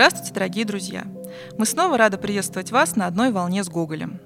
[0.00, 1.04] Здравствуйте, дорогие друзья!
[1.58, 4.18] Мы снова рады приветствовать вас на одной волне с Гоголем.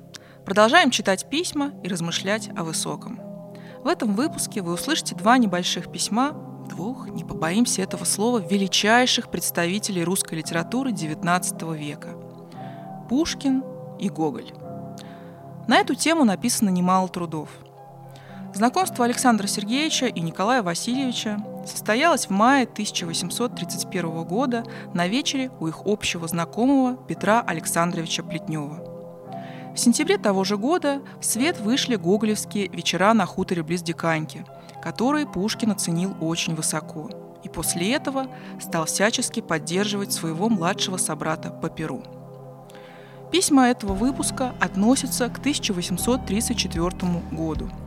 [0.44, 3.21] Продолжаем читать письма и размышлять о высоком.
[3.82, 6.30] В этом выпуске вы услышите два небольших письма
[6.68, 12.10] двух, не побоимся этого слова, величайших представителей русской литературы XIX века–
[13.09, 13.64] Пушкин
[13.99, 14.53] и Гоголь.
[15.67, 17.48] На эту тему написано немало трудов.
[18.55, 24.64] Знакомство Александра Сергеевича и Николая Васильевича состоялось в мае 1831 года
[24.95, 29.72] на вечере у их общего знакомого Петра Александровича Плетнева.
[29.74, 34.46] В сентябре того же года в свет вышли гоголевские вечера на хуторе близ Диканьки,
[34.80, 37.10] которые Пушкин оценил очень высоко,
[37.42, 38.28] и после этого
[38.60, 42.04] стал всячески поддерживать своего младшего собрата по Перу.
[43.32, 46.88] Письма этого выпуска относятся к 1834
[47.32, 47.68] году–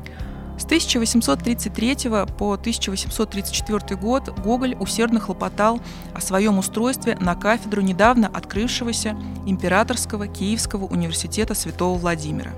[0.67, 5.79] 1833 по 1834 год Гоголь усердно хлопотал
[6.13, 12.51] о своем устройстве на кафедру недавно открывшегося Императорского Киевского университета Святого Владимира.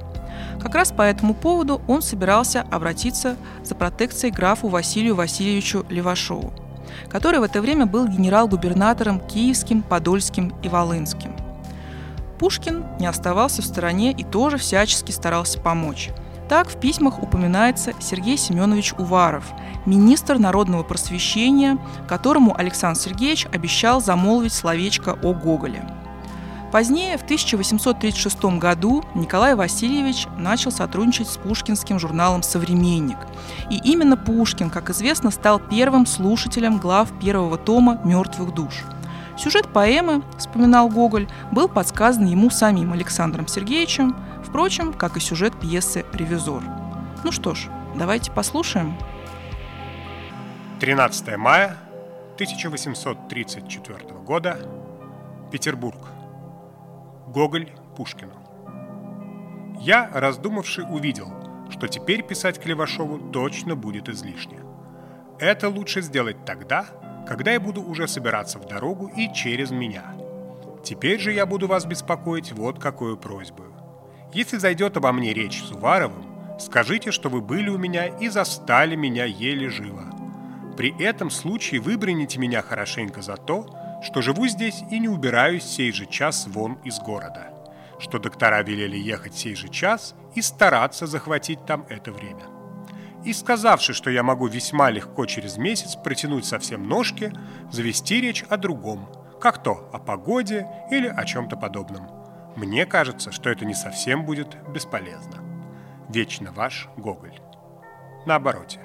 [0.60, 6.52] Как раз по этому поводу он собирался обратиться за протекцией графу Василию Васильевичу Левашову,
[7.10, 11.36] который в это время был генерал-губернатором Киевским, Подольским и Волынским.
[12.40, 16.10] Пушкин не оставался в стороне и тоже всячески старался помочь–
[16.50, 19.46] так в письмах упоминается Сергей Семенович Уваров,
[19.86, 25.88] министр народного просвещения, которому Александр Сергеевич обещал замолвить словечко о Гоголе.
[26.72, 33.18] Позднее, в 1836 году, Николай Васильевич начал сотрудничать с пушкинским журналом «Современник».
[33.72, 38.84] И именно Пушкин, как известно, стал первым слушателем глав первого тома «Мертвых душ».
[39.38, 44.16] Сюжет поэмы, вспоминал Гоголь, был подсказан ему самим Александром Сергеевичем,
[44.50, 46.64] Впрочем, как и сюжет пьесы «Ревизор».
[47.24, 48.96] Ну что ж, давайте послушаем.
[50.80, 51.78] 13 мая
[52.34, 54.58] 1834 года.
[55.52, 56.00] Петербург.
[57.28, 58.34] Гоголь Пушкину.
[59.80, 61.32] Я, раздумавший, увидел,
[61.70, 64.62] что теперь писать Клевашову точно будет излишне.
[65.38, 66.88] Это лучше сделать тогда,
[67.28, 70.16] когда я буду уже собираться в дорогу и через меня.
[70.84, 73.66] Теперь же я буду вас беспокоить вот какую просьбу.
[74.32, 76.24] Если зайдет обо мне речь с Уваровым,
[76.60, 80.04] скажите, что вы были у меня и застали меня еле живо.
[80.78, 83.66] При этом случае выброните меня хорошенько за то,
[84.04, 87.52] что живу здесь и не убираюсь сей же час вон из города,
[88.00, 92.44] что доктора велели ехать сей же час и стараться захватить там это время.
[93.26, 97.34] И сказавши, что я могу весьма легко через месяц протянуть совсем ножки,
[97.72, 99.10] завести речь о другом,
[99.42, 102.10] как то о погоде или о чем-то подобном–
[102.60, 105.38] мне кажется, что это не совсем будет бесполезно.
[106.10, 107.40] Вечно ваш Гоголь.
[108.26, 108.82] На обороте.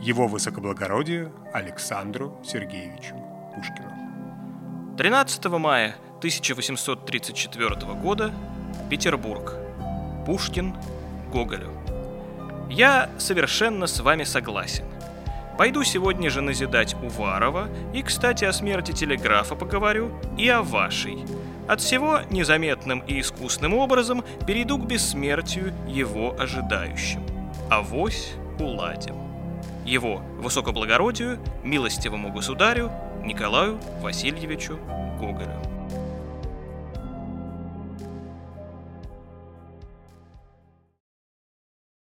[0.00, 3.16] Его высокоблагородию Александру Сергеевичу
[3.52, 4.94] Пушкину.
[4.96, 8.32] 13 мая 1834 года.
[8.88, 9.56] Петербург.
[10.24, 10.76] Пушкин
[11.32, 11.72] Гоголю.
[12.70, 14.84] Я совершенно с вами согласен.
[15.58, 21.18] Пойду сегодня же назидать Уварова, и, кстати, о смерти телеграфа поговорю, и о вашей–
[21.70, 27.24] от всего незаметным и искусным образом перейду к бессмертию его ожидающим.
[27.70, 29.14] Авось уладим.
[29.84, 32.90] Его высокоблагородию, милостивому государю
[33.24, 34.78] Николаю Васильевичу
[35.20, 35.69] Гоголю.